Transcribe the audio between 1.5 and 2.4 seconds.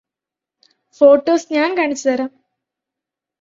ഞാന് കാണിച്ചു തരാം